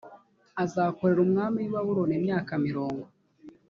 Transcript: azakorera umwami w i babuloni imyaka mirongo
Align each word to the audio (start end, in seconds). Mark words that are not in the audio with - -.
azakorera 0.63 1.21
umwami 1.25 1.57
w 1.61 1.65
i 1.67 1.71
babuloni 1.73 2.13
imyaka 2.19 2.51
mirongo 2.65 3.03